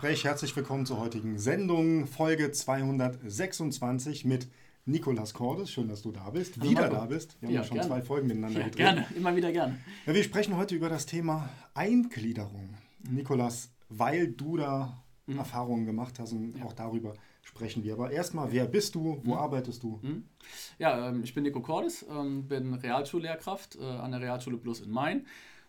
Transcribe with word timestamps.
Gespräch. 0.00 0.24
Herzlich 0.24 0.54
willkommen 0.54 0.86
zur 0.86 1.00
heutigen 1.00 1.38
Sendung, 1.38 2.06
Folge 2.06 2.52
226 2.52 4.24
mit 4.24 4.46
Nikolas 4.86 5.34
Cordes. 5.34 5.70
Schön, 5.72 5.88
dass 5.88 6.02
du 6.02 6.12
da 6.12 6.30
bist, 6.30 6.56
Hallo 6.60 6.70
wieder 6.70 6.82
Marco. 6.82 6.94
da 6.94 7.06
bist. 7.06 7.36
Wir 7.40 7.48
haben 7.48 7.54
Ja, 7.54 7.60
ja 7.62 7.66
schon 7.66 7.74
gerne. 7.78 7.88
zwei 7.90 8.02
Folgen 8.02 8.28
miteinander 8.28 8.60
Ja, 8.60 8.64
gedreht. 8.66 8.76
gerne, 8.76 9.06
immer 9.16 9.34
wieder 9.34 9.50
gerne. 9.50 9.78
Ja, 10.06 10.14
wir 10.14 10.22
sprechen 10.22 10.56
heute 10.56 10.76
über 10.76 10.88
das 10.88 11.06
Thema 11.06 11.48
Eingliederung. 11.74 12.74
Nikolas, 13.10 13.70
weil 13.88 14.28
du 14.28 14.56
da 14.56 15.02
Erfahrungen 15.26 15.84
gemacht 15.84 16.18
hast 16.20 16.32
und 16.32 16.54
Mhm. 16.54 16.58
Ja. 16.60 16.64
auch 16.66 16.72
darüber 16.74 17.14
sprechen 17.42 17.82
wir. 17.82 17.94
Aber 17.94 18.10
erstmal, 18.12 18.52
wer 18.52 18.66
bist 18.66 18.94
du? 18.94 19.20
Wo 19.24 19.34
arbeitest 19.34 19.82
du? 19.82 19.98
Mhm. 20.02 20.24
Ja, 20.78 21.08
ähm, 21.08 21.22
ich 21.24 21.34
bin 21.34 21.42
Nico 21.42 21.60
Cordes, 21.60 22.06
ähm, 22.08 22.46
bin 22.46 22.72
Realschullehrkraft 22.74 23.76
äh, 23.76 23.82
an 23.84 24.12
der 24.12 24.20
Realschule 24.20 24.58
Plus 24.58 24.80
in 24.80 24.90
Main. 24.90 25.26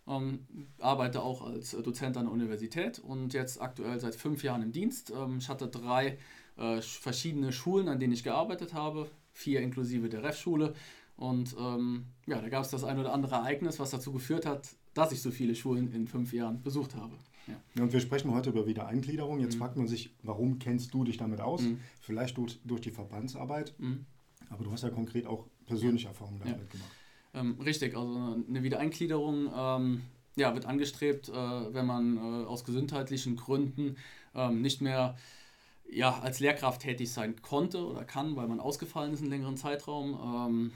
Ähm, 0.09 0.39
arbeite 0.79 1.21
auch 1.21 1.41
als 1.45 1.73
äh, 1.75 1.83
Dozent 1.83 2.17
an 2.17 2.25
der 2.25 2.33
Universität 2.33 2.97
und 2.99 3.33
jetzt 3.33 3.61
aktuell 3.61 3.99
seit 3.99 4.15
fünf 4.15 4.43
Jahren 4.43 4.63
im 4.63 4.71
Dienst. 4.71 5.11
Ähm, 5.15 5.37
ich 5.37 5.47
hatte 5.49 5.67
drei 5.67 6.17
äh, 6.57 6.79
sch- 6.79 6.99
verschiedene 6.99 7.51
Schulen, 7.51 7.87
an 7.87 7.99
denen 7.99 8.13
ich 8.13 8.23
gearbeitet 8.23 8.73
habe, 8.73 9.09
vier 9.33 9.61
inklusive 9.61 10.09
der 10.09 10.23
REF-Schule. 10.23 10.73
Und 11.15 11.55
ähm, 11.59 12.05
ja, 12.25 12.41
da 12.41 12.49
gab 12.49 12.63
es 12.63 12.71
das 12.71 12.83
ein 12.83 12.97
oder 12.97 13.13
andere 13.13 13.35
Ereignis, 13.35 13.77
was 13.79 13.91
dazu 13.91 14.11
geführt 14.11 14.45
hat, 14.47 14.69
dass 14.95 15.11
ich 15.11 15.21
so 15.21 15.29
viele 15.31 15.53
Schulen 15.53 15.93
in 15.93 16.07
fünf 16.07 16.33
Jahren 16.33 16.63
besucht 16.63 16.95
habe. 16.95 17.15
Ja. 17.47 17.83
Und 17.83 17.93
wir 17.93 17.99
sprechen 17.99 18.33
heute 18.33 18.49
über 18.49 18.65
Wiedereingliederung. 18.65 19.39
Jetzt 19.39 19.55
fragt 19.55 19.75
man 19.77 19.87
sich, 19.87 20.15
warum 20.23 20.57
kennst 20.59 20.93
du 20.93 21.03
dich 21.03 21.17
damit 21.17 21.39
aus? 21.41 21.61
Mhm. 21.61 21.79
Vielleicht 22.01 22.37
durch, 22.37 22.59
durch 22.63 22.81
die 22.81 22.91
Verbandsarbeit, 22.91 23.73
Mhm. 23.77 24.05
aber 24.49 24.63
du 24.63 24.71
hast 24.71 24.81
ja 24.83 24.89
konkret 24.89 25.27
auch 25.27 25.45
persönliche 25.67 26.07
Erfahrungen 26.07 26.39
damit 26.39 26.57
Ja. 26.57 26.65
gemacht. 26.65 26.91
Ähm, 27.33 27.59
richtig, 27.63 27.95
also 27.95 28.37
eine 28.47 28.63
Wiedereingliederung 28.63 29.49
ähm, 29.55 30.01
ja, 30.35 30.53
wird 30.53 30.65
angestrebt, 30.65 31.29
äh, 31.29 31.33
wenn 31.33 31.85
man 31.85 32.17
äh, 32.17 32.45
aus 32.45 32.63
gesundheitlichen 32.63 33.35
Gründen 33.35 33.97
ähm, 34.35 34.61
nicht 34.61 34.81
mehr 34.81 35.15
ja, 35.91 36.19
als 36.19 36.39
Lehrkraft 36.39 36.81
tätig 36.81 37.11
sein 37.11 37.41
konnte 37.41 37.85
oder 37.85 38.03
kann, 38.03 38.35
weil 38.35 38.47
man 38.47 38.59
ausgefallen 38.59 39.13
ist 39.13 39.21
einen 39.21 39.29
längeren 39.29 39.57
Zeitraum. 39.57 40.19
Ähm, 40.23 40.71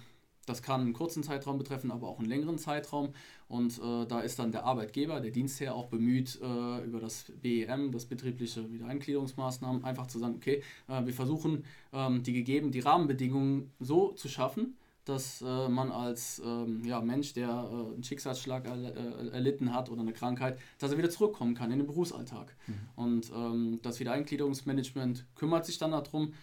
das 0.45 0.61
kann 0.61 0.81
einen 0.81 0.93
kurzen 0.93 1.23
Zeitraum 1.23 1.57
betreffen, 1.57 1.89
aber 1.89 2.09
auch 2.09 2.19
einen 2.19 2.27
längeren 2.27 2.57
Zeitraum. 2.57 3.13
Und 3.47 3.79
äh, 3.79 4.05
da 4.05 4.19
ist 4.19 4.39
dann 4.39 4.51
der 4.51 4.65
Arbeitgeber, 4.65 5.21
der 5.21 5.31
Dienstherr 5.31 5.73
auch 5.73 5.87
bemüht, 5.87 6.39
äh, 6.41 6.83
über 6.83 6.99
das 6.99 7.31
BEM, 7.41 7.91
das 7.91 8.05
betriebliche 8.05 8.71
Wiedereingliederungsmaßnahmen, 8.71 9.85
einfach 9.85 10.07
zu 10.07 10.19
sagen, 10.19 10.35
okay, 10.35 10.61
äh, 10.89 11.05
wir 11.05 11.13
versuchen 11.13 11.63
ähm, 11.93 12.23
die 12.23 12.33
gegeben, 12.33 12.71
die 12.71 12.81
Rahmenbedingungen 12.81 13.71
so 13.79 14.11
zu 14.11 14.27
schaffen, 14.27 14.75
dass 15.05 15.41
äh, 15.41 15.67
man 15.69 15.91
als 15.91 16.41
ähm, 16.45 16.83
ja, 16.85 17.01
Mensch, 17.01 17.33
der 17.33 17.49
äh, 17.49 17.93
einen 17.93 18.03
Schicksalsschlag 18.03 18.65
erl 18.65 18.85
äh, 18.85 19.29
erlitten 19.33 19.73
hat 19.73 19.89
oder 19.89 20.01
eine 20.01 20.13
Krankheit, 20.13 20.57
dass 20.79 20.91
er 20.91 20.97
wieder 20.97 21.09
zurückkommen 21.09 21.55
kann 21.55 21.71
in 21.71 21.79
den 21.79 21.87
Berufsalltag. 21.87 22.55
Und 22.95 23.31
ähm, 23.35 23.79
das 23.81 23.99
Wiedereingliederungsmanagement 23.99 25.25
kümmert 25.35 25.65
sich 25.65 25.77
dann 25.77 25.91
darum. 25.91 26.33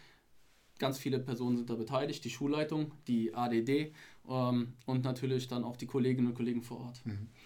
Ganz 0.78 0.96
viele 0.98 1.18
Personen 1.18 1.58
sind 1.58 1.68
da 1.68 1.74
beteiligt, 1.74 2.24
die 2.24 2.30
Schulleitung, 2.30 2.92
die 3.06 3.34
ADD 3.34 3.92
ähm, 4.28 4.72
und 4.86 5.04
natürlich 5.04 5.46
dann 5.46 5.62
auch 5.62 5.76
die 5.76 5.86
Kolleginnen 5.86 6.28
und 6.28 6.34
Kollegen 6.34 6.62
vor 6.62 6.80
Ort. 6.80 7.02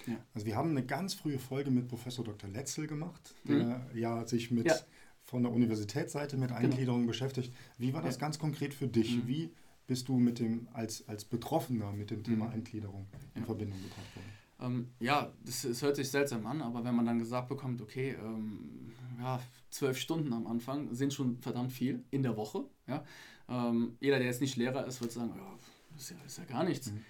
Ja. 0.06 0.14
Also 0.34 0.46
wir 0.46 0.54
haben 0.54 0.70
eine 0.70 0.84
ganz 0.86 1.14
frühe 1.14 1.38
Folge 1.40 1.70
mit 1.72 1.88
Professor 1.88 2.24
Dr. 2.24 2.48
Letzel 2.50 2.86
gemacht, 2.86 3.34
der 3.44 3.86
ja 3.94 4.24
sich 4.26 4.50
mit 4.50 4.64
Mhm. 4.64 4.68
Ja. 4.70 4.74
Genau. 4.74 4.86
von 5.26 5.42
der 5.42 5.52
Universitätsseite 5.52 6.36
mit 6.36 6.52
Eingliederung 6.52 7.06
beschäftigt. 7.06 7.52
Wie 7.78 7.92
war 7.94 8.02
das 8.02 8.16
Ja. 8.16 8.20
ganz 8.20 8.38
konkret 8.38 8.74
für 8.74 8.86
dich? 8.86 9.16
Mhm. 9.16 9.26
Wie 9.26 9.50
bist 9.86 10.08
du 10.08 10.18
mit 10.18 10.38
dem 10.38 10.68
als, 10.72 11.06
als 11.08 11.24
Betroffener 11.24 11.92
mit 11.92 12.10
dem 12.10 12.22
Thema 12.24 12.46
Mhm. 12.46 12.52
Eingliederung 12.52 13.06
in 13.34 13.40
Ja. 13.42 13.46
Verbindung 13.46 13.82
gebracht 13.82 14.16
worden? 14.16 14.30
Ähm, 14.60 14.90
ja, 15.00 15.32
das, 15.44 15.62
das 15.62 15.82
hört 15.82 15.96
sich 15.96 16.10
seltsam 16.10 16.46
an, 16.46 16.62
aber 16.62 16.84
wenn 16.84 16.94
man 16.94 17.04
dann 17.06 17.18
gesagt 17.18 17.48
bekommt, 17.48 17.82
okay, 17.82 18.16
ähm, 18.22 18.92
ja, 19.18 19.40
zwölf 19.70 19.98
Stunden 19.98 20.32
am 20.32 20.46
Anfang 20.46 20.94
sind 20.94 21.12
schon 21.12 21.38
verdammt 21.38 21.72
viel 21.72 22.04
in 22.10 22.22
der 22.22 22.36
Woche. 22.36 22.64
Ja? 22.86 23.04
Ähm, 23.48 23.96
jeder, 24.00 24.18
der 24.18 24.26
jetzt 24.28 24.40
nicht 24.40 24.56
Lehrer 24.56 24.86
ist, 24.86 25.00
wird 25.00 25.12
sagen, 25.12 25.32
ja, 25.36 25.58
das 25.92 26.02
ist 26.02 26.10
ja, 26.10 26.16
ist 26.24 26.38
ja 26.38 26.44
gar 26.44 26.64
nichts. 26.64 26.92
Mhm. 26.92 27.04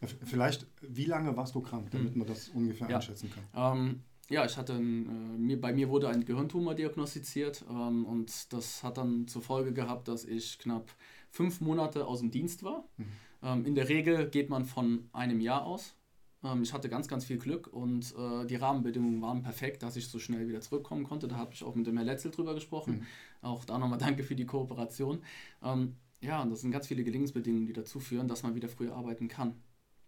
Äh, 0.00 0.06
Vielleicht, 0.24 0.66
wie 0.80 1.04
lange 1.04 1.36
warst 1.36 1.54
du 1.54 1.60
krank, 1.60 1.90
damit 1.90 2.12
Mhm. 2.14 2.18
man 2.20 2.28
das 2.28 2.48
ungefähr 2.50 2.88
Ja. 2.88 2.96
einschätzen 2.96 3.30
kann? 3.30 3.76
Ähm, 3.78 4.02
ja, 4.28 4.44
ich 4.44 4.56
hatte 4.56 4.74
ein, 4.74 5.06
äh, 5.06 5.38
mir, 5.38 5.60
bei 5.60 5.72
mir 5.72 5.88
wurde 5.88 6.08
ein 6.08 6.24
Gehirntumor 6.24 6.74
diagnostiziert 6.74 7.64
ähm, 7.68 8.04
und 8.06 8.52
das 8.52 8.82
hat 8.82 8.96
dann 8.98 9.28
zur 9.28 9.42
Folge 9.42 9.72
gehabt, 9.72 10.08
dass 10.08 10.24
ich 10.24 10.58
knapp 10.58 10.90
fünf 11.36 11.60
Monate 11.60 12.06
aus 12.06 12.20
dem 12.20 12.30
Dienst 12.30 12.62
war. 12.62 12.88
Mhm. 12.96 13.04
Ähm, 13.42 13.66
in 13.66 13.74
der 13.74 13.88
Regel 13.88 14.28
geht 14.30 14.48
man 14.48 14.64
von 14.64 15.08
einem 15.12 15.40
Jahr 15.40 15.64
aus. 15.64 15.94
Ähm, 16.42 16.62
ich 16.62 16.72
hatte 16.72 16.88
ganz, 16.88 17.08
ganz 17.08 17.24
viel 17.26 17.38
Glück 17.38 17.68
und 17.68 18.14
äh, 18.16 18.46
die 18.46 18.56
Rahmenbedingungen 18.56 19.20
waren 19.20 19.42
perfekt, 19.42 19.82
dass 19.82 19.96
ich 19.96 20.08
so 20.08 20.18
schnell 20.18 20.48
wieder 20.48 20.60
zurückkommen 20.60 21.04
konnte. 21.04 21.28
Da 21.28 21.36
habe 21.36 21.52
ich 21.52 21.62
auch 21.62 21.74
mit 21.74 21.86
dem 21.86 21.96
Herrn 21.96 22.06
Letzel 22.06 22.30
drüber 22.30 22.54
gesprochen. 22.54 23.00
Mhm. 23.00 23.06
Auch 23.42 23.64
da 23.64 23.78
nochmal 23.78 23.98
danke 24.06 24.22
für 24.24 24.34
die 24.34 24.46
Kooperation. 24.46 25.22
Ähm, 25.62 25.96
ja, 26.22 26.42
und 26.42 26.50
das 26.50 26.62
sind 26.62 26.70
ganz 26.70 26.86
viele 26.86 27.04
Gelingensbedingungen, 27.04 27.66
die 27.66 27.74
dazu 27.74 28.00
führen, 28.00 28.26
dass 28.28 28.42
man 28.42 28.54
wieder 28.54 28.68
früher 28.68 28.94
arbeiten 28.94 29.28
kann. 29.28 29.54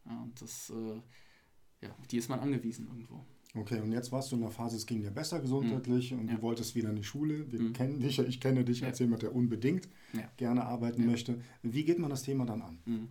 Ja, 0.06 0.22
und 0.22 0.40
das, 0.40 0.70
äh, 0.70 1.86
ja, 1.86 1.94
auf 2.00 2.06
die 2.06 2.16
ist 2.16 2.30
man 2.30 2.40
angewiesen 2.40 2.86
irgendwo. 2.86 3.24
Okay, 3.54 3.80
und 3.80 3.92
jetzt 3.92 4.12
warst 4.12 4.30
du 4.30 4.36
in 4.36 4.42
der 4.42 4.50
Phase, 4.50 4.76
es 4.76 4.84
ging 4.86 5.00
dir 5.00 5.10
besser 5.10 5.40
gesundheitlich 5.40 6.12
und 6.12 6.24
Mhm. 6.24 6.28
Ja. 6.28 6.34
du 6.36 6.42
wolltest 6.42 6.74
wieder 6.74 6.90
in 6.90 6.96
die 6.96 7.04
Schule. 7.04 7.50
Wir 7.50 7.60
Mhm. 7.60 7.72
kennen 7.72 7.98
dich 8.00 8.18
ich 8.18 8.40
kenne 8.40 8.62
dich 8.64 8.80
Ja. 8.80 8.88
als 8.88 8.98
jemand, 8.98 9.22
der 9.22 9.34
unbedingt 9.34 9.88
Ja. 10.12 10.30
gerne 10.36 10.64
arbeiten 10.66 11.06
möchte. 11.06 11.40
Wie 11.62 11.84
geht 11.84 11.98
man 11.98 12.10
das 12.10 12.22
Thema 12.22 12.44
dann 12.44 12.60
an? 12.62 12.78
Mhm. 12.84 13.08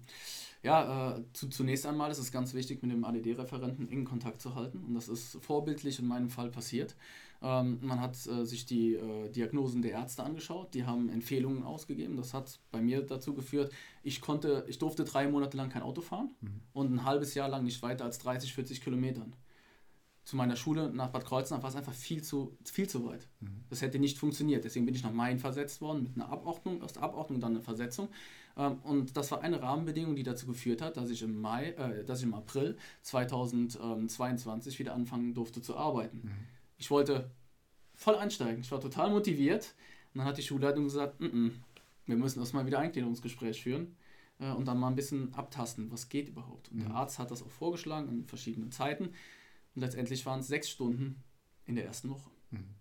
Ja, 0.63 1.17
äh, 1.17 1.23
zu, 1.33 1.49
zunächst 1.49 1.85
einmal 1.85 2.11
ist 2.11 2.17
es 2.19 2.31
ganz 2.31 2.53
wichtig, 2.53 2.81
mit 2.81 2.91
dem 2.91 3.03
ADD-Referenten 3.03 3.89
engen 3.89 4.05
Kontakt 4.05 4.41
zu 4.41 4.53
halten. 4.55 4.79
Und 4.87 4.93
das 4.95 5.07
ist 5.07 5.37
vorbildlich 5.41 5.99
in 5.99 6.07
meinem 6.07 6.29
Fall 6.29 6.49
passiert. 6.49 6.95
Ähm, 7.41 7.79
man 7.81 8.01
hat 8.01 8.15
äh, 8.27 8.45
sich 8.45 8.65
die 8.65 8.95
äh, 8.95 9.29
Diagnosen 9.29 9.81
der 9.83 9.91
Ärzte 9.91 10.23
angeschaut, 10.23 10.73
die 10.73 10.85
haben 10.85 11.09
Empfehlungen 11.09 11.63
ausgegeben. 11.63 12.15
Das 12.17 12.33
hat 12.33 12.59
bei 12.71 12.81
mir 12.81 13.01
dazu 13.01 13.33
geführt, 13.35 13.71
ich 14.03 14.21
konnte, 14.21 14.65
ich 14.67 14.79
durfte 14.79 15.03
drei 15.03 15.27
Monate 15.29 15.55
lang 15.57 15.69
kein 15.69 15.83
Auto 15.83 16.01
fahren 16.01 16.31
Mhm. 16.41 16.49
und 16.73 16.91
ein 16.93 17.05
halbes 17.05 17.33
Jahr 17.35 17.49
lang 17.49 17.63
nicht 17.63 17.81
weiter 17.83 18.05
als 18.05 18.17
30, 18.19 18.53
40 18.53 18.81
Kilometern. 18.81 19.33
Zu 20.27 20.35
meiner 20.35 20.57
Schule 20.57 20.91
nach 20.91 21.07
Bad 21.07 21.23
Kreuznach 21.23 21.63
war 21.63 21.69
es 21.69 21.77
einfach 21.77 21.93
viel 21.93 22.21
zu, 22.21 22.57
viel 22.65 22.89
zu 22.89 23.05
weit. 23.05 23.29
Mhm. 23.39 23.63
Das 23.69 23.81
hätte 23.81 23.97
nicht 23.97 24.17
funktioniert. 24.17 24.65
Deswegen 24.65 24.85
bin 24.85 24.93
ich 24.93 25.01
nach 25.01 25.13
Main 25.13 25.39
versetzt 25.39 25.79
worden 25.79 26.03
mit 26.03 26.15
einer 26.17 26.27
Abordnung, 26.29 26.81
aus 26.81 26.91
der 26.91 27.03
Abordnung 27.03 27.39
dann 27.39 27.51
eine 27.53 27.61
Versetzung. 27.61 28.09
Ähm, 28.57 28.79
Und 28.83 29.15
das 29.15 29.31
war 29.31 29.39
eine 29.39 29.61
Rahmenbedingung, 29.61 30.17
die 30.17 30.23
dazu 30.23 30.45
geführt 30.45 30.81
hat, 30.81 30.97
dass 30.97 31.09
ich 31.11 31.21
im 31.21 31.39
Mai, 31.39 31.69
äh, 31.69 32.03
dass 32.03 32.19
ich 32.19 32.25
im 32.25 32.33
April 32.33 32.75
2022 33.03 34.79
wieder 34.79 34.93
anfangen 34.93 35.33
durfte 35.33 35.61
zu 35.61 35.77
arbeiten. 35.77 36.23
Mhm. 36.23 36.31
Ich 36.77 36.91
wollte 36.91 37.31
voll 37.95 38.15
einsteigen. 38.15 38.59
Ich 38.61 38.71
war 38.71 38.81
total 38.81 39.09
motiviert. 39.11 39.75
Und 40.13 40.19
dann 40.19 40.27
hat 40.27 40.37
die 40.37 40.43
Schulleitung 40.43 40.83
gesagt, 40.83 41.21
"Mm, 41.21 41.25
mm, 41.25 41.51
wir 42.05 42.17
müssen 42.17 42.39
erstmal 42.39 42.65
wieder 42.65 42.79
ein 42.79 42.87
Eingliederungsgespräch 42.87 43.61
führen 43.63 43.95
äh, 44.39 44.51
und 44.51 44.65
dann 44.67 44.77
mal 44.77 44.89
ein 44.89 44.95
bisschen 44.95 45.33
abtasten, 45.35 45.89
was 45.89 46.09
geht 46.09 46.27
überhaupt. 46.27 46.69
Und 46.69 46.79
Mhm. 46.79 46.81
der 46.81 46.95
Arzt 46.95 47.17
hat 47.17 47.31
das 47.31 47.41
auch 47.43 47.49
vorgeschlagen 47.49 48.09
an 48.09 48.25
verschiedenen 48.25 48.71
Zeiten. 48.71 49.11
Und 49.77 49.81
letztendlich 49.81 50.25
waren 50.25 50.39
es 50.39 50.47
sechs 50.47 50.71
Stunden 50.71 51.23
in 51.65 51.75
der 51.75 51.85
ersten 51.85 52.09
Woche. 52.09 52.31
Mhm. 52.49 52.76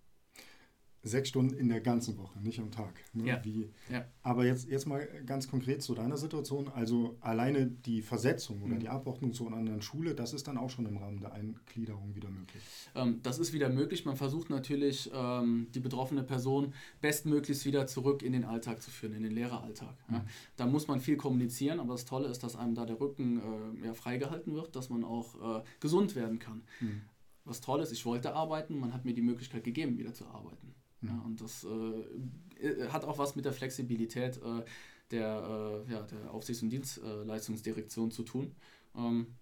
Sechs 1.06 1.28
Stunden 1.28 1.54
in 1.54 1.68
der 1.68 1.80
ganzen 1.80 2.18
Woche, 2.18 2.38
nicht 2.40 2.58
am 2.58 2.70
Tag. 2.70 2.92
Ne? 3.12 3.26
Ja. 3.28 3.44
Wie, 3.44 3.70
Ja. 3.90 4.04
aber 4.22 4.44
jetzt, 4.44 4.68
jetzt 4.68 4.86
mal 4.86 5.06
ganz 5.24 5.48
konkret 5.48 5.80
zu 5.82 5.94
deiner 5.94 6.16
Situation. 6.16 6.68
Also 6.68 7.16
alleine 7.20 7.66
die 7.68 8.02
Versetzung 8.02 8.60
oder 8.62 8.74
Mhm. 8.74 8.80
die 8.80 8.88
Abordnung 8.88 9.32
zu 9.32 9.46
einer 9.46 9.56
anderen 9.56 9.82
Schule, 9.82 10.14
das 10.16 10.32
ist 10.32 10.48
dann 10.48 10.58
auch 10.58 10.68
schon 10.70 10.84
im 10.86 10.96
Rahmen 10.96 11.20
der 11.20 11.32
Eingliederung 11.32 12.14
wieder 12.16 12.28
möglich. 12.28 12.62
Ähm, 12.96 13.20
das 13.22 13.38
ist 13.38 13.52
wieder 13.52 13.68
möglich. 13.68 14.04
Man 14.04 14.16
versucht 14.16 14.50
natürlich, 14.50 15.10
ähm, 15.14 15.68
die 15.74 15.80
betroffene 15.80 16.24
Person 16.24 16.74
bestmöglichst 17.00 17.64
wieder 17.66 17.86
zurück 17.86 18.22
in 18.22 18.32
den 18.32 18.44
Alltag 18.44 18.82
zu 18.82 18.90
führen, 18.90 19.12
in 19.14 19.22
den 19.22 19.32
Lehreralltag. 19.32 19.94
Ja. 20.10 20.18
Mhm. 20.18 20.22
Da 20.56 20.66
muss 20.66 20.88
man 20.88 21.00
viel 21.00 21.16
kommunizieren, 21.16 21.78
aber 21.78 21.92
das 21.94 22.04
Tolle 22.04 22.28
ist, 22.28 22.42
dass 22.42 22.56
einem 22.56 22.74
da 22.74 22.84
der 22.84 22.98
Rücken 23.00 23.40
äh, 23.84 23.94
freigehalten 23.94 24.54
wird, 24.54 24.74
dass 24.74 24.90
man 24.90 25.04
auch 25.04 25.60
äh, 25.60 25.62
gesund 25.78 26.16
werden 26.16 26.38
kann. 26.40 26.62
Mhm. 26.80 27.02
Was 27.44 27.60
toll 27.60 27.80
ist, 27.80 27.92
ich 27.92 28.04
wollte 28.04 28.34
arbeiten, 28.34 28.76
man 28.80 28.92
hat 28.92 29.04
mir 29.04 29.14
die 29.14 29.22
Möglichkeit 29.22 29.62
gegeben, 29.62 29.98
wieder 29.98 30.12
zu 30.12 30.26
arbeiten. 30.26 30.74
Mhm. 31.00 31.08
Ja, 31.08 31.22
und 31.24 31.40
das 31.40 31.64
äh, 31.64 32.66
äh, 32.66 32.88
hat 32.88 33.04
auch 33.04 33.18
was 33.18 33.36
mit 33.36 33.44
der 33.44 33.52
Flexibilität 33.52 34.38
äh, 34.38 34.64
der, 35.10 35.84
äh, 35.88 35.92
ja, 35.92 36.02
der 36.02 36.32
Aufsichts- 36.32 36.62
und 36.62 36.70
Dienstleistungsdirektion 36.70 38.10
zu 38.10 38.22
tun. 38.22 38.54
Ähm, 38.96 39.36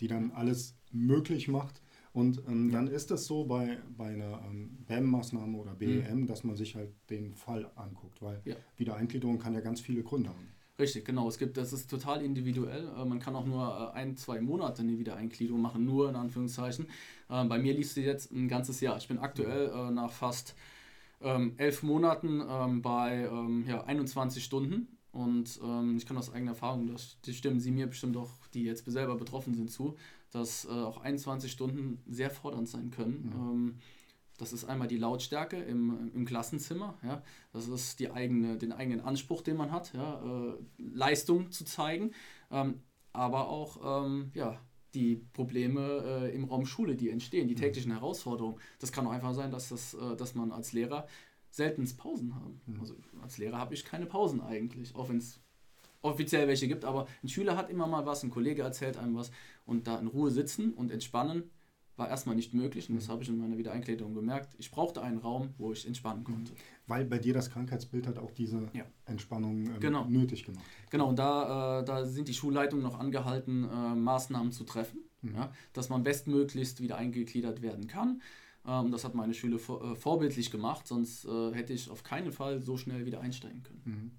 die 0.00 0.06
dann 0.08 0.30
alles 0.30 0.76
möglich 0.92 1.48
macht. 1.48 1.82
Und 2.12 2.42
ähm, 2.48 2.70
dann 2.70 2.88
ist 2.88 3.10
es 3.10 3.26
so 3.26 3.44
bei, 3.44 3.78
bei 3.96 4.12
einer 4.14 4.42
ähm, 4.46 4.78
BEM-Maßnahme 4.86 5.56
oder 5.58 5.74
BEM, 5.74 6.26
dass 6.26 6.42
man 6.44 6.56
sich 6.56 6.74
halt 6.74 6.90
den 7.10 7.34
Fall 7.34 7.70
anguckt, 7.76 8.22
weil 8.22 8.40
Ja. 8.44 8.56
Wiedereingliederung 8.76 9.38
kann 9.38 9.54
ja 9.54 9.60
ganz 9.60 9.80
viele 9.80 10.02
Gründe 10.02 10.30
haben. 10.30 10.48
Richtig, 10.78 11.04
genau. 11.04 11.28
Es 11.28 11.38
gibt, 11.38 11.56
das 11.56 11.72
ist 11.72 11.90
total 11.90 12.22
individuell. 12.22 12.88
Äh, 12.96 13.04
Man 13.04 13.18
kann 13.18 13.34
auch 13.34 13.44
nur 13.44 13.92
äh, 13.94 13.96
ein, 13.98 14.16
zwei 14.16 14.40
Monate 14.40 14.82
eine 14.82 14.98
Wiedereingliederung 14.98 15.60
machen, 15.60 15.84
nur 15.84 16.08
in 16.08 16.14
Anführungszeichen. 16.16 16.86
Äh, 17.28 17.44
Bei 17.46 17.58
mir 17.58 17.74
lief 17.74 17.90
sie 17.92 18.04
jetzt 18.04 18.30
ein 18.30 18.48
ganzes 18.48 18.80
Jahr. 18.80 18.96
Ich 18.96 19.08
bin 19.08 19.18
aktuell 19.18 19.70
äh, 19.74 19.90
nach 19.90 20.12
fast 20.12 20.54
ähm, 21.20 21.54
elf 21.58 21.82
Monaten 21.82 22.42
ähm, 22.48 22.82
bei 22.82 23.28
ähm, 23.30 23.64
ja, 23.68 23.84
21 23.84 24.44
Stunden. 24.44 24.88
Und 25.12 25.58
ähm, 25.64 25.96
ich 25.96 26.06
kann 26.06 26.18
aus 26.18 26.32
eigener 26.32 26.52
Erfahrung, 26.52 26.86
das, 26.86 27.18
die 27.24 27.34
stimmen 27.34 27.60
Sie 27.60 27.72
mir 27.72 27.86
bestimmt 27.88 28.16
auch, 28.16 28.30
die 28.54 28.64
jetzt 28.64 28.84
selber 28.86 29.16
betroffen 29.16 29.54
sind, 29.54 29.70
zu, 29.72 29.96
dass 30.32 30.64
äh, 30.66 30.68
auch 30.68 30.98
21 31.00 31.50
Stunden 31.50 32.00
sehr 32.08 32.30
fordernd 32.30 32.68
sein 32.68 32.90
können. 32.90 33.32
Mhm. 33.34 33.50
Ähm, 33.50 33.74
Das 34.38 34.52
ist 34.52 34.64
einmal 34.64 34.88
die 34.88 34.96
Lautstärke 34.96 35.56
im, 35.56 36.10
im 36.14 36.24
Klassenzimmer. 36.24 36.96
Ja? 37.02 37.22
Das 37.52 37.68
ist 37.68 38.00
die 38.00 38.10
eigene, 38.10 38.56
den 38.56 38.72
eigenen 38.72 39.00
Anspruch, 39.00 39.42
den 39.42 39.56
man 39.56 39.72
hat, 39.72 39.92
ja? 39.92 40.22
Äh, 40.22 40.54
Leistung 40.78 41.50
zu 41.50 41.64
zeigen. 41.64 42.12
Ähm, 42.50 42.80
aber 43.12 43.48
auch 43.48 44.04
ähm, 44.04 44.30
ja, 44.34 44.58
die 44.94 45.16
Probleme 45.32 46.04
äh, 46.04 46.34
im 46.34 46.44
Raum 46.44 46.66
Schule, 46.66 46.94
die 46.94 47.10
entstehen, 47.10 47.48
die 47.48 47.54
mhm. 47.54 47.60
täglichen 47.60 47.92
Herausforderungen. 47.92 48.58
Das 48.78 48.92
kann 48.92 49.06
auch 49.06 49.10
einfach 49.10 49.34
sein, 49.34 49.50
dass, 49.50 49.68
das, 49.68 49.94
äh, 49.94 50.16
dass 50.16 50.34
man 50.34 50.52
als 50.52 50.72
Lehrer 50.72 51.06
selten 51.50 51.84
Pausen 51.96 52.34
haben. 52.34 52.60
Mhm. 52.66 52.80
Also 52.80 52.94
als 53.22 53.38
Lehrer 53.38 53.58
habe 53.58 53.74
ich 53.74 53.84
keine 53.84 54.06
Pausen 54.06 54.40
eigentlich, 54.40 54.94
auch 54.94 55.08
wenn 55.08 55.18
es 55.18 55.40
offiziell 56.00 56.46
welche 56.46 56.68
gibt, 56.68 56.84
aber 56.84 57.08
ein 57.24 57.28
Schüler 57.28 57.56
hat 57.56 57.70
immer 57.70 57.88
mal 57.88 58.06
was, 58.06 58.22
ein 58.22 58.30
Kollege 58.30 58.62
erzählt 58.62 58.96
einem 58.98 59.16
was 59.16 59.32
und 59.66 59.88
da 59.88 59.98
in 59.98 60.06
Ruhe 60.06 60.30
sitzen 60.30 60.72
und 60.72 60.92
entspannen 60.92 61.50
war 61.98 62.08
erstmal 62.08 62.36
nicht 62.36 62.54
möglich 62.54 62.88
und 62.88 62.96
das 62.96 63.08
mhm. 63.08 63.12
habe 63.12 63.22
ich 63.22 63.28
in 63.28 63.38
meiner 63.38 63.58
Wiedereingliederung 63.58 64.14
gemerkt. 64.14 64.54
Ich 64.58 64.70
brauchte 64.70 65.02
einen 65.02 65.18
Raum, 65.18 65.50
wo 65.58 65.72
ich 65.72 65.86
entspannen 65.86 66.24
konnte. 66.24 66.52
Weil 66.86 67.04
bei 67.04 67.18
dir 67.18 67.34
das 67.34 67.50
Krankheitsbild 67.50 68.06
hat 68.06 68.18
auch 68.18 68.30
diese 68.30 68.68
ja. 68.72 68.84
Entspannung 69.04 69.66
ähm, 69.66 69.80
genau. 69.80 70.04
nötig 70.04 70.44
gemacht. 70.44 70.64
Genau, 70.90 71.08
und 71.08 71.18
da, 71.18 71.80
äh, 71.80 71.84
da 71.84 72.06
sind 72.06 72.28
die 72.28 72.34
Schulleitungen 72.34 72.84
noch 72.84 72.98
angehalten, 72.98 73.64
äh, 73.64 73.94
Maßnahmen 73.94 74.52
zu 74.52 74.64
treffen, 74.64 75.00
mhm. 75.22 75.34
ja, 75.34 75.52
dass 75.72 75.88
man 75.88 76.02
bestmöglichst 76.02 76.80
wieder 76.80 76.96
eingegliedert 76.96 77.62
werden 77.62 77.88
kann. 77.88 78.22
Ähm, 78.66 78.92
das 78.92 79.04
hat 79.04 79.14
meine 79.14 79.34
Schule 79.34 79.58
vor, 79.58 79.82
äh, 79.82 79.96
vorbildlich 79.96 80.50
gemacht, 80.50 80.86
sonst 80.86 81.24
äh, 81.24 81.52
hätte 81.52 81.72
ich 81.72 81.90
auf 81.90 82.04
keinen 82.04 82.32
Fall 82.32 82.62
so 82.62 82.76
schnell 82.76 83.06
wieder 83.06 83.20
einsteigen 83.20 83.62
können. 83.64 83.82
Mhm. 83.84 84.10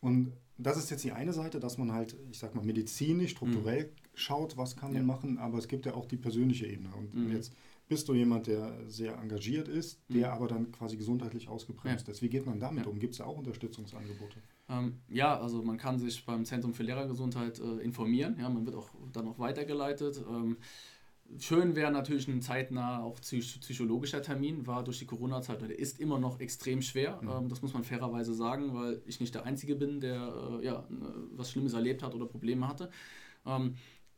Und 0.00 0.32
das 0.56 0.76
ist 0.76 0.90
jetzt 0.90 1.04
die 1.04 1.12
eine 1.12 1.32
Seite, 1.32 1.60
dass 1.60 1.78
man 1.78 1.92
halt, 1.92 2.16
ich 2.30 2.38
sag 2.38 2.54
mal, 2.54 2.64
medizinisch, 2.64 3.32
strukturell 3.32 3.84
mhm. 3.84 3.99
Schaut, 4.14 4.56
was 4.56 4.76
kann 4.76 4.92
man 4.92 5.06
machen, 5.06 5.38
aber 5.38 5.58
es 5.58 5.68
gibt 5.68 5.86
ja 5.86 5.94
auch 5.94 6.06
die 6.06 6.16
persönliche 6.16 6.66
Ebene. 6.66 6.90
Und 6.94 7.14
mhm. 7.14 7.32
jetzt 7.32 7.52
bist 7.88 8.08
du 8.08 8.14
jemand, 8.14 8.46
der 8.46 8.72
sehr 8.88 9.18
engagiert 9.18 9.68
ist, 9.68 10.00
der 10.08 10.28
mhm. 10.28 10.34
aber 10.34 10.48
dann 10.48 10.72
quasi 10.72 10.96
gesundheitlich 10.96 11.48
ausgebremst 11.48 12.06
ja. 12.06 12.12
ist. 12.12 12.22
Wie 12.22 12.28
geht 12.28 12.46
man 12.46 12.60
damit 12.60 12.84
ja. 12.84 12.90
um? 12.90 12.98
Gibt 12.98 13.12
es 13.14 13.18
da 13.18 13.24
auch 13.24 13.38
Unterstützungsangebote? 13.38 14.36
Ähm, 14.68 15.00
ja, 15.08 15.38
also 15.38 15.62
man 15.62 15.76
kann 15.76 15.98
sich 15.98 16.24
beim 16.24 16.44
Zentrum 16.44 16.72
für 16.72 16.84
Lehrergesundheit 16.84 17.58
äh, 17.58 17.78
informieren. 17.78 18.36
Ja, 18.38 18.48
man 18.48 18.64
wird 18.64 18.76
auch 18.76 18.90
dann 19.12 19.26
auch 19.26 19.38
weitergeleitet. 19.38 20.24
Ähm, 20.28 20.56
Schön 21.38 21.76
wäre 21.76 21.92
natürlich 21.92 22.26
ein 22.26 22.42
zeitnah 22.42 23.02
auch 23.02 23.20
psychologischer 23.20 24.20
Termin, 24.20 24.66
war 24.66 24.82
durch 24.82 24.98
die 24.98 25.06
Corona-Zeit 25.06 25.62
oder 25.62 25.78
ist 25.78 26.00
immer 26.00 26.18
noch 26.18 26.40
extrem 26.40 26.82
schwer. 26.82 27.20
Mhm. 27.22 27.48
das 27.48 27.62
muss 27.62 27.72
man 27.72 27.84
fairerweise 27.84 28.34
sagen, 28.34 28.74
weil 28.74 29.00
ich 29.06 29.20
nicht 29.20 29.34
der 29.34 29.44
Einzige 29.44 29.76
bin, 29.76 30.00
der 30.00 30.60
äh, 30.60 30.64
ja, 30.64 30.84
was 31.32 31.52
Schlimmes 31.52 31.72
erlebt 31.72 32.02
hat 32.02 32.14
oder 32.14 32.26
Probleme 32.26 32.66
hatte. 32.66 32.90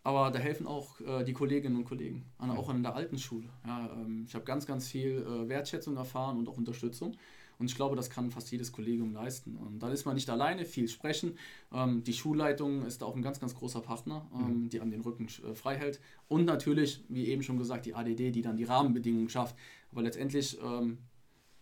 Aber 0.05 0.31
da 0.31 0.39
helfen 0.39 0.67
auch 0.67 1.01
äh, 1.01 1.25
die 1.25 1.33
Kolleginnen 1.33 1.77
und 1.77 1.85
Kollegen, 1.85 2.25
auch 2.39 2.69
an 2.69 2.83
der 2.83 2.97
alten 2.97 3.19
Schule. 3.19 3.49
Ja, 3.65 3.89
ähm, 3.93 4.25
ich 4.27 4.35
habe 4.35 4.45
ganz, 4.45 4.67
ganz 4.67 4.89
viel 4.89 5.19
äh, 5.19 5.49
Wertschätzung 5.49 5.97
erfahren 5.97 6.39
und 6.39 6.49
auch 6.49 6.57
Unterstützung. 6.57 7.17
Und 7.59 7.71
ich 7.71 7.77
glaube, 7.77 7.95
das 7.95 8.11
kann 8.11 8.33
fast 8.33 8.51
jedes 8.51 8.73
Kollegium 8.73 9.13
leisten. 9.13 9.57
Und 9.57 9.79
dann 9.79 9.93
ist 9.93 10.05
man 10.05 10.17
nicht 10.17 10.29
alleine, 10.29 10.65
viel 10.65 10.89
sprechen. 10.89 11.39
Ähm, 11.73 12.03
die 12.03 12.13
Schulleitung 12.13 12.85
ist 12.85 13.05
auch 13.05 13.15
ein 13.15 13.23
ganz, 13.23 13.39
ganz 13.39 13.55
großer 13.55 13.81
Partner, 13.81 14.27
ähm, 14.35 14.69
die 14.69 14.81
an 14.81 14.91
den 14.91 15.03
Rücken 15.03 15.27
äh, 15.27 15.55
frei 15.55 15.77
hält. 15.77 16.01
Und 16.27 16.45
natürlich, 16.45 17.05
wie 17.09 17.29
eben 17.29 17.45
schon 17.45 17.59
gesagt, 17.59 17.87
die 17.87 17.95
ADD, 17.95 18.33
die 18.33 18.43
dann 18.43 18.57
die 18.57 18.65
Rahmenbedingungen 18.65 19.29
schafft. 19.29 19.55
Aber 19.93 20.03
letztendlich 20.03 20.59
ähm, 20.61 20.99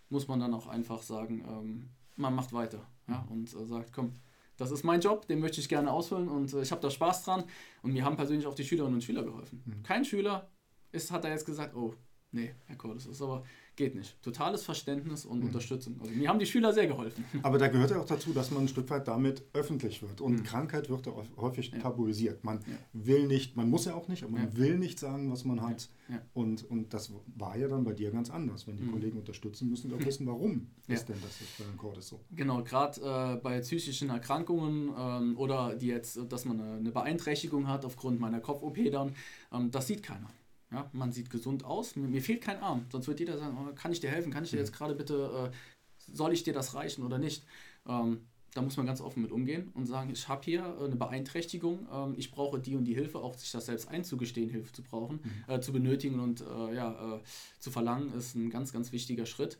muss 0.08 0.26
man 0.26 0.40
dann 0.40 0.54
auch 0.54 0.68
einfach 0.68 1.02
sagen, 1.02 1.44
ähm, 1.46 1.88
man 2.16 2.34
macht 2.34 2.54
weiter 2.54 2.86
ja, 3.06 3.26
und 3.28 3.52
äh, 3.52 3.66
sagt, 3.66 3.92
komm, 3.92 4.12
das 4.60 4.70
ist 4.70 4.84
mein 4.84 5.00
Job, 5.00 5.26
den 5.26 5.40
möchte 5.40 5.60
ich 5.60 5.68
gerne 5.68 5.90
ausfüllen 5.90 6.28
und 6.28 6.52
äh, 6.52 6.60
ich 6.62 6.70
habe 6.70 6.82
da 6.82 6.90
Spaß 6.90 7.24
dran. 7.24 7.44
Und 7.82 7.92
mir 7.92 8.04
haben 8.04 8.16
persönlich 8.16 8.46
auch 8.46 8.54
die 8.54 8.64
Schülerinnen 8.64 8.96
und 8.96 9.02
Schüler 9.02 9.22
geholfen. 9.22 9.62
Mhm. 9.64 9.82
Kein 9.82 10.04
Schüler 10.04 10.50
ist, 10.92 11.10
hat 11.10 11.24
da 11.24 11.28
jetzt 11.28 11.46
gesagt, 11.46 11.74
oh, 11.74 11.94
nee, 12.32 12.54
Herr 12.66 12.76
Cordes, 12.76 13.04
das 13.04 13.14
ist 13.14 13.22
aber 13.22 13.44
geht 13.80 13.94
nicht. 13.94 14.22
Totales 14.22 14.62
Verständnis 14.62 15.24
und 15.24 15.40
mhm. 15.40 15.46
Unterstützung. 15.46 15.96
Also 16.00 16.12
mir 16.12 16.28
haben 16.28 16.38
die 16.38 16.46
Schüler 16.46 16.72
sehr 16.74 16.86
geholfen. 16.86 17.24
Aber 17.42 17.56
da 17.56 17.68
gehört 17.68 17.90
ja 17.90 17.98
auch 17.98 18.04
dazu, 18.04 18.32
dass 18.32 18.50
man 18.50 18.64
ein 18.64 18.68
Stück 18.68 18.90
weit 18.90 19.08
damit 19.08 19.42
öffentlich 19.54 20.02
wird. 20.02 20.20
Und 20.20 20.34
mhm. 20.34 20.42
Krankheit 20.44 20.90
wird 20.90 21.06
ja 21.06 21.12
häufig 21.38 21.72
ja. 21.72 21.78
tabuisiert. 21.78 22.44
Man 22.44 22.58
ja. 22.58 22.76
will 22.92 23.26
nicht, 23.26 23.56
man 23.56 23.70
muss 23.70 23.86
ja 23.86 23.94
auch 23.94 24.06
nicht, 24.08 24.22
aber 24.22 24.32
man 24.32 24.50
ja. 24.50 24.56
will 24.56 24.78
nicht 24.78 24.98
sagen, 24.98 25.32
was 25.32 25.44
man 25.44 25.62
hat. 25.62 25.88
Und, 26.34 26.68
und 26.68 26.92
das 26.92 27.12
war 27.36 27.56
ja 27.56 27.68
dann 27.68 27.84
bei 27.84 27.92
dir 27.92 28.10
ganz 28.10 28.30
anders. 28.30 28.66
Wenn 28.66 28.76
die 28.76 28.82
mhm. 28.82 28.92
Kollegen 28.92 29.18
unterstützen, 29.18 29.70
müssen 29.70 29.90
wir 29.90 29.98
wissen, 30.06 30.26
warum 30.26 30.66
ist 30.86 31.08
denn 31.08 31.16
das 31.22 31.40
jetzt 31.40 31.56
bei 31.58 31.64
den 31.64 31.76
Cordes 31.76 32.08
so? 32.08 32.20
Genau, 32.32 32.62
gerade 32.62 33.00
äh, 33.00 33.40
bei 33.40 33.60
psychischen 33.60 34.10
Erkrankungen 34.10 34.90
ähm, 34.98 35.38
oder 35.38 35.74
die 35.74 35.86
jetzt, 35.86 36.20
dass 36.28 36.44
man 36.44 36.60
eine, 36.60 36.74
eine 36.74 36.90
Beeinträchtigung 36.90 37.66
hat 37.68 37.84
aufgrund 37.84 38.20
meiner 38.20 38.40
Kopf-OP 38.40 38.78
dann, 38.90 39.14
ähm, 39.52 39.70
das 39.70 39.86
sieht 39.86 40.02
keiner. 40.02 40.28
Ja, 40.72 40.88
man 40.92 41.12
sieht 41.12 41.30
gesund 41.30 41.64
aus, 41.64 41.96
mir, 41.96 42.06
mir 42.06 42.22
fehlt 42.22 42.42
kein 42.42 42.60
Arm. 42.62 42.86
Sonst 42.90 43.08
wird 43.08 43.18
jeder 43.20 43.36
sagen, 43.36 43.56
oh, 43.58 43.74
kann 43.74 43.92
ich 43.92 44.00
dir 44.00 44.10
helfen, 44.10 44.32
kann 44.32 44.44
ich 44.44 44.50
dir 44.50 44.56
mhm. 44.56 44.62
jetzt 44.62 44.72
gerade 44.72 44.94
bitte, 44.94 45.50
äh, 45.52 46.12
soll 46.12 46.32
ich 46.32 46.44
dir 46.44 46.52
das 46.52 46.74
reichen 46.74 47.04
oder 47.04 47.18
nicht? 47.18 47.44
Ähm, 47.88 48.20
da 48.54 48.62
muss 48.62 48.76
man 48.76 48.86
ganz 48.86 49.00
offen 49.00 49.22
mit 49.22 49.32
umgehen 49.32 49.70
und 49.74 49.86
sagen, 49.86 50.10
ich 50.10 50.28
habe 50.28 50.42
hier 50.44 50.76
äh, 50.80 50.84
eine 50.84 50.96
Beeinträchtigung, 50.96 51.86
ähm, 51.92 52.14
ich 52.16 52.30
brauche 52.30 52.58
die 52.58 52.76
und 52.76 52.84
die 52.84 52.94
Hilfe, 52.94 53.18
auch 53.18 53.34
sich 53.34 53.50
das 53.52 53.66
selbst 53.66 53.88
einzugestehen, 53.88 54.50
Hilfe 54.50 54.72
zu 54.72 54.82
brauchen, 54.82 55.20
mhm. 55.22 55.54
äh, 55.54 55.60
zu 55.60 55.72
benötigen 55.72 56.20
und 56.20 56.40
äh, 56.40 56.74
ja, 56.74 57.16
äh, 57.16 57.20
zu 57.58 57.70
verlangen, 57.70 58.12
ist 58.14 58.34
ein 58.34 58.50
ganz, 58.50 58.72
ganz 58.72 58.92
wichtiger 58.92 59.26
Schritt. 59.26 59.58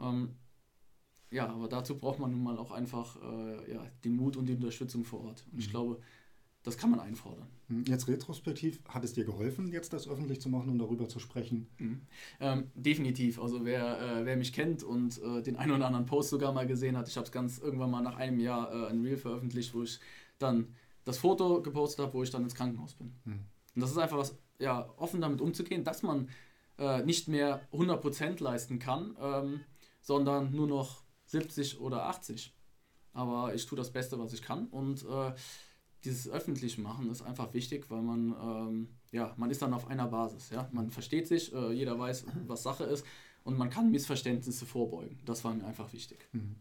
Ähm, 0.00 0.34
ja, 1.30 1.48
aber 1.48 1.68
dazu 1.68 1.98
braucht 1.98 2.18
man 2.18 2.30
nun 2.30 2.42
mal 2.42 2.58
auch 2.58 2.70
einfach 2.70 3.16
äh, 3.22 3.72
ja, 3.72 3.86
den 4.04 4.16
Mut 4.16 4.36
und 4.36 4.46
die 4.46 4.54
Unterstützung 4.54 5.04
vor 5.04 5.24
Ort. 5.24 5.44
Und 5.46 5.54
mhm. 5.54 5.60
ich 5.60 5.70
glaube, 5.70 6.00
das 6.62 6.76
kann 6.76 6.90
man 6.90 7.00
einfordern. 7.00 7.46
Hm, 7.68 7.84
jetzt 7.86 8.08
retrospektiv, 8.08 8.80
hat 8.88 9.04
es 9.04 9.12
dir 9.12 9.24
geholfen, 9.24 9.72
jetzt 9.72 9.92
das 9.92 10.08
öffentlich 10.08 10.40
zu 10.40 10.48
machen 10.48 10.70
und 10.70 10.78
darüber 10.78 11.08
zu 11.08 11.18
sprechen? 11.18 11.68
Mhm. 11.78 12.00
Ähm, 12.40 12.70
definitiv. 12.74 13.40
Also 13.40 13.64
wer, 13.64 14.00
äh, 14.00 14.24
wer 14.24 14.36
mich 14.36 14.52
kennt 14.52 14.82
und 14.82 15.20
äh, 15.22 15.42
den 15.42 15.56
einen 15.56 15.72
oder 15.72 15.86
anderen 15.86 16.06
Post 16.06 16.30
sogar 16.30 16.52
mal 16.52 16.66
gesehen 16.66 16.96
hat, 16.96 17.08
ich 17.08 17.16
habe 17.16 17.26
es 17.26 17.32
ganz 17.32 17.58
irgendwann 17.58 17.90
mal 17.90 18.02
nach 18.02 18.16
einem 18.16 18.40
Jahr 18.40 18.72
äh, 18.72 18.90
ein 18.90 19.02
Reel 19.02 19.16
veröffentlicht, 19.16 19.74
wo 19.74 19.82
ich 19.82 20.00
dann 20.38 20.74
das 21.04 21.18
Foto 21.18 21.62
gepostet 21.62 22.04
habe, 22.04 22.14
wo 22.14 22.22
ich 22.22 22.30
dann 22.30 22.42
ins 22.42 22.54
Krankenhaus 22.54 22.94
bin. 22.94 23.12
Mhm. 23.24 23.44
Und 23.74 23.80
das 23.82 23.90
ist 23.90 23.98
einfach 23.98 24.18
was, 24.18 24.36
ja, 24.58 24.92
offen 24.96 25.20
damit 25.20 25.40
umzugehen, 25.40 25.84
dass 25.84 26.02
man 26.02 26.28
äh, 26.78 27.02
nicht 27.04 27.28
mehr 27.28 27.60
100% 27.72 28.42
leisten 28.42 28.78
kann, 28.78 29.16
ähm, 29.20 29.60
sondern 30.00 30.52
nur 30.52 30.66
noch 30.66 31.02
70 31.26 31.80
oder 31.80 32.06
80. 32.06 32.54
Aber 33.12 33.54
ich 33.54 33.66
tue 33.66 33.76
das 33.76 33.92
Beste, 33.92 34.18
was 34.18 34.32
ich 34.32 34.42
kann 34.42 34.66
und 34.66 35.04
äh, 35.04 35.32
dieses 36.08 36.28
öffentlich 36.28 36.78
machen 36.78 37.10
ist 37.10 37.22
einfach 37.22 37.52
wichtig, 37.54 37.90
weil 37.90 38.02
man, 38.02 38.34
ähm, 38.42 38.88
ja, 39.12 39.34
man 39.36 39.50
ist 39.50 39.62
dann 39.62 39.74
auf 39.74 39.88
einer 39.88 40.06
Basis. 40.06 40.50
Ja? 40.50 40.68
Man 40.72 40.90
versteht 40.90 41.26
sich, 41.26 41.52
äh, 41.52 41.72
jeder 41.72 41.98
weiß, 41.98 42.26
was 42.46 42.62
Sache 42.62 42.84
ist 42.84 43.04
und 43.44 43.58
man 43.58 43.70
kann 43.70 43.90
Missverständnisse 43.90 44.66
vorbeugen. 44.66 45.18
Das 45.24 45.44
war 45.44 45.54
mir 45.54 45.64
einfach 45.64 45.92
wichtig. 45.92 46.28
Mhm. 46.32 46.56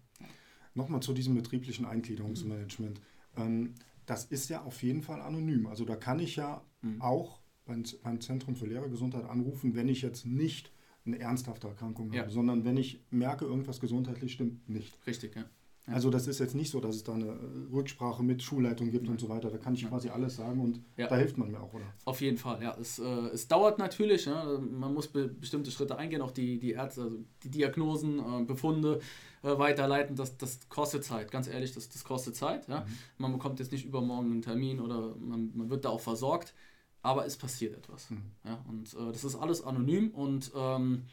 Nochmal 0.73 1.01
zu 1.01 1.13
diesem 1.13 1.35
betrieblichen 1.35 1.85
Eingliederungsmanagement. 1.85 2.99
Mhm. 3.35 3.41
Ähm, 3.41 3.73
das 4.05 4.25
ist 4.25 4.49
ja 4.49 4.63
auf 4.63 4.83
jeden 4.83 5.01
Fall 5.01 5.21
anonym. 5.21 5.67
Also 5.67 5.85
da 5.85 5.95
kann 5.95 6.19
ich 6.19 6.35
ja 6.35 6.61
mhm. 6.81 7.01
auch 7.01 7.39
beim, 7.65 7.83
beim 8.03 8.21
Zentrum 8.21 8.55
für 8.55 8.65
Lehrergesundheit 8.65 9.25
anrufen, 9.25 9.75
wenn 9.75 9.89
ich 9.89 10.01
jetzt 10.01 10.25
nicht 10.25 10.71
eine 11.05 11.19
ernsthafte 11.19 11.67
Erkrankung 11.67 12.11
ja. 12.11 12.21
habe, 12.21 12.31
sondern 12.31 12.65
wenn 12.65 12.77
ich 12.77 13.01
merke, 13.11 13.45
irgendwas 13.45 13.79
gesundheitlich 13.79 14.33
stimmt 14.33 14.67
nicht. 14.69 14.97
Richtig, 15.07 15.35
ja. 15.35 15.45
Also 15.89 16.09
das 16.09 16.27
ist 16.27 16.39
jetzt 16.39 16.53
nicht 16.53 16.69
so, 16.69 16.81
dass 16.81 16.95
es 16.95 17.03
da 17.03 17.13
eine 17.13 17.39
Rücksprache 17.71 18.21
mit 18.21 18.43
Schulleitung 18.43 18.91
gibt 18.91 19.05
ja. 19.05 19.11
und 19.11 19.21
so 19.21 19.29
weiter. 19.29 19.49
Da 19.49 19.57
kann 19.57 19.73
ich 19.73 19.83
ja. 19.83 19.87
quasi 19.87 20.09
alles 20.09 20.35
sagen 20.35 20.59
und 20.59 20.81
da 20.97 21.15
hilft 21.15 21.37
man 21.37 21.49
mir 21.49 21.61
auch, 21.61 21.73
oder? 21.73 21.85
Auf 22.03 22.19
jeden 22.19 22.37
Fall, 22.37 22.61
ja. 22.61 22.75
Es, 22.77 22.99
äh, 22.99 23.05
es 23.05 23.47
dauert 23.47 23.79
natürlich, 23.79 24.25
ne? 24.25 24.61
man 24.69 24.93
muss 24.93 25.07
be 25.07 25.29
bestimmte 25.29 25.71
Schritte 25.71 25.97
eingehen, 25.97 26.21
auch 26.21 26.31
die, 26.31 26.59
die 26.59 26.71
Ärzte, 26.71 27.03
also 27.03 27.17
die 27.43 27.49
Diagnosen, 27.49 28.19
äh, 28.19 28.43
Befunde 28.43 28.99
äh, 29.43 29.57
weiterleiten. 29.57 30.17
Das, 30.17 30.37
das 30.37 30.67
kostet 30.67 31.05
Zeit, 31.05 31.31
ganz 31.31 31.47
ehrlich, 31.47 31.71
das, 31.73 31.87
das 31.87 32.03
kostet 32.03 32.35
Zeit. 32.35 32.67
Ja? 32.67 32.81
Mhm. 32.81 32.85
Man 33.17 33.31
bekommt 33.31 33.59
jetzt 33.59 33.71
nicht 33.71 33.85
übermorgen 33.85 34.31
einen 34.31 34.41
Termin 34.41 34.81
oder 34.81 35.15
man, 35.15 35.51
man 35.55 35.69
wird 35.69 35.85
da 35.85 35.89
auch 35.89 36.01
versorgt, 36.01 36.53
aber 37.01 37.25
es 37.25 37.37
passiert 37.37 37.75
etwas. 37.75 38.09
Mhm. 38.09 38.23
Ja? 38.43 38.63
Und 38.67 38.93
äh, 38.93 39.11
das 39.13 39.23
ist 39.23 39.35
alles 39.35 39.63
anonym 39.63 40.09
und 40.09 40.51
ähm, 40.53 41.03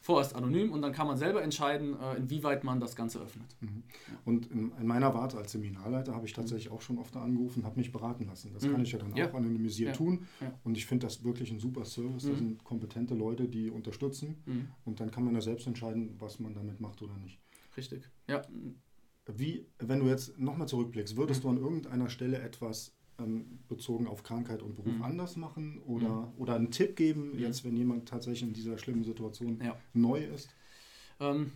vorerst 0.00 0.34
anonym 0.34 0.72
und 0.72 0.82
dann 0.82 0.92
kann 0.92 1.06
man 1.06 1.16
selber 1.16 1.42
entscheiden, 1.42 1.96
äh, 2.00 2.16
inwieweit 2.16 2.64
man 2.64 2.80
das 2.80 2.94
Ganze 2.94 3.20
öffnet. 3.20 3.56
Mhm. 3.60 3.82
Und 4.24 4.50
in, 4.50 4.72
in, 4.78 4.86
meiner 4.86 5.12
Warte 5.14 5.36
als 5.36 5.52
Seminarleiter 5.52 6.14
habe 6.14 6.26
ich 6.26 6.32
tatsächlich 6.32 6.70
auch 6.70 6.80
schon 6.80 6.98
oft 6.98 7.16
angerufen, 7.16 7.64
habe 7.64 7.78
mich 7.78 7.90
beraten 7.90 8.26
lassen. 8.26 8.52
Das 8.54 8.62
mhm. 8.62 8.72
kann 8.72 8.82
ich 8.82 8.92
ja 8.92 8.98
dann 8.98 9.14
ja. 9.14 9.28
auch 9.28 9.34
anonymisiert 9.34 9.90
ja. 9.90 9.96
tun. 9.96 10.26
Ja. 10.40 10.52
Und 10.64 10.76
ich 10.76 10.86
finde 10.86 11.06
das 11.06 11.24
wirklich 11.24 11.50
ein 11.50 11.58
super 11.58 11.84
Service. 11.84 12.24
Mhm. 12.24 12.28
Das 12.30 12.38
sind 12.38 12.64
kompetente 12.64 13.14
Leute, 13.14 13.48
die 13.48 13.70
unterstützen. 13.70 14.42
Mhm. 14.46 14.68
Und 14.84 15.00
dann 15.00 15.10
kann 15.10 15.24
man 15.24 15.34
ja 15.34 15.40
selbst 15.40 15.66
entscheiden, 15.66 16.14
was 16.18 16.38
man 16.38 16.54
damit 16.54 16.80
macht 16.80 17.02
oder 17.02 17.16
nicht. 17.18 17.40
Richtig, 17.76 18.10
ja. 18.28 18.42
Wie, 19.26 19.66
wenn 19.78 20.00
du 20.00 20.06
jetzt 20.06 20.38
nochmal 20.38 20.68
zurückblickst, 20.68 21.16
würdest 21.16 21.40
mhm. 21.40 21.48
du 21.48 21.48
an 21.50 21.56
irgendeiner 21.58 22.08
Stelle 22.08 22.40
etwas 22.40 22.97
ähm, 23.18 23.58
bezogen 23.68 24.06
auf 24.06 24.22
Krankheit 24.22 24.62
und 24.62 24.76
Beruf 24.76 24.94
mhm. 24.94 25.02
anders 25.02 25.36
machen 25.36 25.78
oder, 25.82 26.08
mhm. 26.08 26.32
oder 26.38 26.54
einen 26.54 26.70
Tipp 26.70 26.96
geben, 26.96 27.32
mhm. 27.32 27.38
jetzt 27.38 27.64
wenn 27.64 27.76
jemand 27.76 28.08
tatsächlich 28.08 28.42
in 28.42 28.54
dieser 28.54 28.78
schlimmen 28.78 29.04
Situation 29.04 29.60
ja. 29.62 29.76
neu 29.92 30.24
ist? 30.24 30.54
Ähm, 31.20 31.52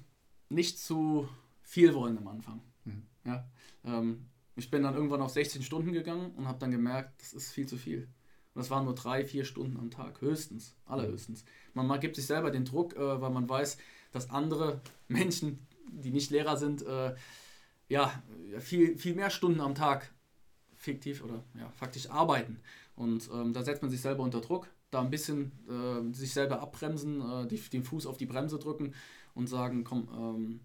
nicht 0.48 0.78
zu 0.78 1.28
viel 1.62 1.94
wollen 1.94 2.18
am 2.18 2.28
Anfang. 2.28 2.60
Mhm. 2.84 3.02
Ja? 3.24 3.48
Ähm, 3.84 4.26
ich 4.56 4.70
bin 4.70 4.82
dann 4.82 4.94
irgendwann 4.94 5.22
auf 5.22 5.30
16 5.30 5.62
Stunden 5.62 5.92
gegangen 5.92 6.32
und 6.32 6.46
habe 6.46 6.58
dann 6.58 6.70
gemerkt, 6.70 7.20
das 7.22 7.32
ist 7.32 7.52
viel 7.52 7.66
zu 7.66 7.76
viel. 7.76 8.02
Und 8.54 8.60
das 8.60 8.70
waren 8.70 8.84
nur 8.84 8.94
drei, 8.94 9.24
vier 9.24 9.44
Stunden 9.44 9.78
am 9.78 9.90
Tag, 9.90 10.20
höchstens, 10.20 10.76
allerhöchstens. 10.84 11.44
Man, 11.72 11.86
man 11.86 12.00
gibt 12.00 12.16
sich 12.16 12.26
selber 12.26 12.50
den 12.50 12.66
Druck, 12.66 12.94
äh, 12.96 13.20
weil 13.20 13.30
man 13.30 13.48
weiß, 13.48 13.78
dass 14.10 14.30
andere 14.30 14.82
Menschen, 15.08 15.66
die 15.90 16.10
nicht 16.10 16.30
Lehrer 16.30 16.56
sind, 16.56 16.82
äh, 16.82 17.14
ja, 17.88 18.22
viel, 18.58 18.96
viel 18.96 19.14
mehr 19.14 19.30
Stunden 19.30 19.60
am 19.60 19.74
Tag 19.74 20.12
fiktiv 20.82 21.22
oder 21.24 21.42
ja, 21.58 21.70
faktisch 21.76 22.10
arbeiten. 22.10 22.58
Und 22.94 23.30
ähm, 23.32 23.52
da 23.52 23.62
setzt 23.62 23.82
man 23.82 23.90
sich 23.90 24.00
selber 24.00 24.22
unter 24.22 24.40
Druck, 24.40 24.68
da 24.90 25.00
ein 25.00 25.10
bisschen 25.10 25.52
äh, 25.68 26.14
sich 26.14 26.32
selber 26.32 26.60
abbremsen, 26.60 27.20
äh, 27.20 27.46
die, 27.46 27.58
den 27.58 27.84
Fuß 27.84 28.06
auf 28.06 28.18
die 28.18 28.26
Bremse 28.26 28.58
drücken 28.58 28.94
und 29.34 29.48
sagen, 29.48 29.84
komm, 29.84 30.08
ähm, 30.14 30.60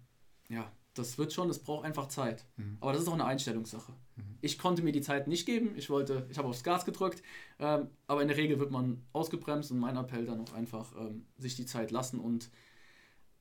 ja, 0.48 0.70
das 0.94 1.16
wird 1.16 1.32
schon, 1.32 1.48
es 1.48 1.60
braucht 1.60 1.84
einfach 1.84 2.08
Zeit. 2.08 2.44
Mhm. 2.56 2.76
Aber 2.80 2.92
das 2.92 3.02
ist 3.02 3.08
auch 3.08 3.14
eine 3.14 3.24
Einstellungssache. 3.24 3.92
Mhm. 4.16 4.22
Ich 4.40 4.58
konnte 4.58 4.82
mir 4.82 4.92
die 4.92 5.00
Zeit 5.00 5.28
nicht 5.28 5.46
geben, 5.46 5.70
ich 5.76 5.88
wollte, 5.88 6.26
ich 6.28 6.38
habe 6.38 6.48
aufs 6.48 6.64
Gas 6.64 6.84
gedrückt, 6.84 7.22
ähm, 7.58 7.88
aber 8.06 8.20
in 8.22 8.28
der 8.28 8.36
Regel 8.36 8.58
wird 8.58 8.70
man 8.70 9.02
ausgebremst 9.12 9.70
und 9.70 9.78
mein 9.78 9.96
Appell 9.96 10.26
dann 10.26 10.40
auch 10.40 10.52
einfach 10.52 10.92
ähm, 10.98 11.26
sich 11.38 11.54
die 11.54 11.66
Zeit 11.66 11.90
lassen 11.90 12.18
und 12.18 12.50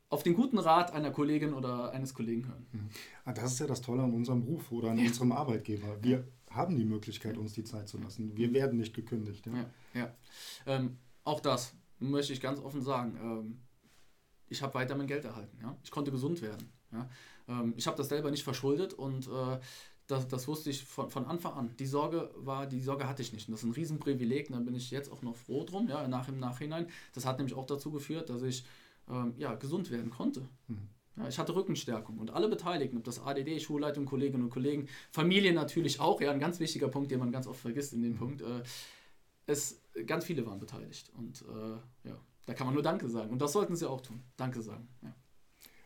auf 0.09 0.23
den 0.23 0.35
guten 0.35 0.57
Rat 0.57 0.93
einer 0.93 1.11
Kollegin 1.11 1.53
oder 1.53 1.91
eines 1.91 2.13
Kollegen 2.13 2.47
hören. 2.47 2.67
Mhm. 2.71 2.89
Ah, 3.25 3.33
das 3.33 3.53
ist 3.53 3.59
ja 3.59 3.67
das 3.67 3.81
Tolle 3.81 4.03
an 4.03 4.13
unserem 4.13 4.45
Beruf 4.45 4.71
oder 4.71 4.91
an 4.91 4.99
ja. 4.99 5.07
unserem 5.07 5.33
Arbeitgeber. 5.33 5.97
Wir 6.01 6.25
haben 6.49 6.77
die 6.77 6.85
Möglichkeit, 6.85 7.37
uns 7.37 7.53
die 7.53 7.63
Zeit 7.63 7.87
zu 7.87 7.97
lassen. 7.97 8.35
Wir 8.35 8.53
werden 8.53 8.77
nicht 8.77 8.93
gekündigt. 8.93 9.45
Ja, 9.45 9.53
ja. 9.53 9.65
ja. 9.93 10.15
Ähm, 10.65 10.97
auch 11.23 11.39
das 11.39 11.73
möchte 11.99 12.33
ich 12.33 12.41
ganz 12.41 12.59
offen 12.59 12.81
sagen. 12.81 13.17
Ähm, 13.21 13.61
ich 14.49 14.61
habe 14.61 14.73
weiter 14.75 14.95
mein 14.95 15.07
Geld 15.07 15.25
erhalten. 15.25 15.57
Ja? 15.61 15.77
Ich 15.83 15.91
konnte 15.91 16.11
gesund 16.11 16.41
werden. 16.41 16.71
Ja? 16.91 17.09
Ähm, 17.47 17.73
ich 17.75 17.87
habe 17.87 17.97
das 17.97 18.09
selber 18.09 18.31
nicht 18.31 18.43
verschuldet 18.43 18.93
und 18.93 19.27
äh, 19.27 19.59
das, 20.07 20.27
das 20.27 20.47
wusste 20.47 20.69
ich 20.69 20.85
von, 20.85 21.09
von 21.09 21.25
Anfang 21.25 21.53
an. 21.53 21.75
Die 21.77 21.85
Sorge 21.85 22.31
war, 22.37 22.65
die 22.65 22.79
Sorge 22.79 23.07
hatte 23.07 23.21
ich 23.21 23.33
nicht. 23.33 23.49
Und 23.49 23.51
das 23.51 23.61
ist 23.61 23.69
ein 23.69 23.73
Riesenprivileg. 23.73 24.49
Und 24.49 24.55
da 24.55 24.61
bin 24.61 24.73
ich 24.73 24.89
jetzt 24.89 25.11
auch 25.11 25.21
noch 25.21 25.35
froh 25.35 25.65
drum, 25.65 25.89
ja, 25.89 26.07
nach 26.07 26.29
im 26.29 26.39
Nachhinein. 26.39 26.87
Das 27.13 27.25
hat 27.25 27.37
nämlich 27.37 27.55
auch 27.55 27.65
dazu 27.65 27.91
geführt, 27.91 28.29
dass 28.29 28.41
ich 28.41 28.65
ähm, 29.09 29.33
ja, 29.37 29.53
gesund 29.55 29.91
werden 29.91 30.09
konnte. 30.09 30.47
Mhm. 30.67 30.87
Ja, 31.17 31.27
ich 31.27 31.39
hatte 31.39 31.55
Rückenstärkung 31.55 32.17
und 32.19 32.31
alle 32.31 32.47
Beteiligten, 32.47 32.97
ob 32.97 33.03
das 33.03 33.19
ADD, 33.19 33.59
Schulleitung, 33.59 34.05
Kolleginnen 34.05 34.43
und 34.43 34.49
Kollegen, 34.49 34.87
Familie 35.11 35.51
natürlich 35.53 35.99
auch, 35.99 36.21
ja, 36.21 36.31
ein 36.31 36.39
ganz 36.39 36.59
wichtiger 36.59 36.89
Punkt, 36.89 37.11
den 37.11 37.19
man 37.19 37.31
ganz 37.31 37.47
oft 37.47 37.59
vergisst 37.59 37.93
in 37.93 38.03
dem 38.03 38.13
mhm. 38.13 38.17
Punkt. 38.17 38.41
Äh, 38.41 38.61
es, 39.47 39.81
ganz 40.05 40.25
viele 40.25 40.45
waren 40.45 40.59
beteiligt 40.59 41.11
und 41.17 41.41
äh, 41.41 42.07
ja, 42.09 42.17
da 42.45 42.53
kann 42.53 42.67
man 42.67 42.73
nur 42.73 42.83
Danke 42.83 43.07
sagen 43.09 43.31
und 43.31 43.41
das 43.41 43.53
sollten 43.53 43.75
sie 43.75 43.89
auch 43.89 44.01
tun. 44.01 44.21
Danke 44.35 44.61
sagen. 44.61 44.87
Ja. 45.01 45.13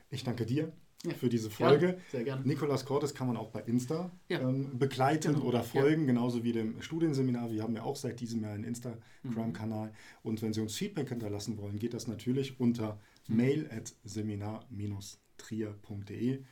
Ich 0.09 0.23
danke 0.23 0.45
dir 0.45 0.73
ja. 1.05 1.13
für 1.13 1.29
diese 1.29 1.49
Folge. 1.49 1.87
Ja, 1.87 1.95
sehr 2.11 2.23
gerne. 2.23 2.45
Nikolas 2.45 2.85
Cortes 2.85 3.13
kann 3.13 3.27
man 3.27 3.37
auch 3.37 3.49
bei 3.49 3.61
Insta 3.61 4.11
ja. 4.29 4.41
ähm, 4.41 4.77
begleiten 4.77 5.33
genau. 5.33 5.45
oder 5.45 5.63
folgen, 5.63 6.07
genauso 6.07 6.43
wie 6.43 6.51
dem 6.51 6.81
Studienseminar. 6.81 7.51
Wir 7.51 7.63
haben 7.63 7.75
ja 7.75 7.83
auch 7.83 7.95
seit 7.95 8.19
diesem 8.19 8.41
Jahr 8.41 8.53
einen 8.53 8.63
Instagram-Kanal. 8.63 9.87
Mhm. 9.87 9.93
Und 10.23 10.41
wenn 10.41 10.53
Sie 10.53 10.61
uns 10.61 10.75
Feedback 10.75 11.09
hinterlassen 11.09 11.57
wollen, 11.57 11.79
geht 11.79 11.93
das 11.93 12.07
natürlich 12.07 12.59
unter 12.59 12.99
mail 13.35 13.67
at 13.71 13.93
seminar-trier.de. 14.03 16.43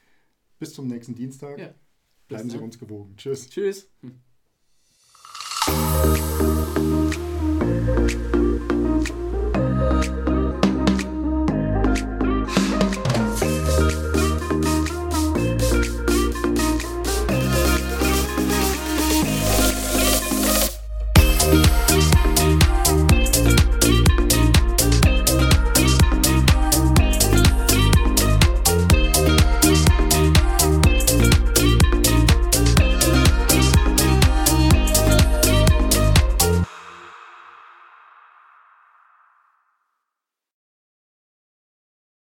Bis 0.60 0.74
zum 0.74 0.88
nächsten 0.88 1.16
Dienstag. 1.16 1.60
Ja. 1.60 1.74
Bleiben 2.28 2.50
Sie 2.50 2.58
uns 2.58 2.80
gewogen. 2.80 3.16
Tschüss. 3.18 3.50
Tschüss. 3.50 3.90
Hm. 4.02 4.22